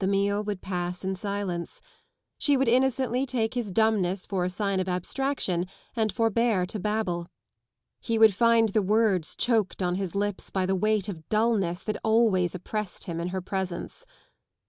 [0.00, 1.80] The meal would pass in silence.
[2.38, 7.28] She would innocently take his dumbness for a sign of abstraction and forbear to babble.
[8.00, 11.98] He would find the words choked on his lips by the weight of dullness that
[12.02, 14.04] always oppressed him in her presence.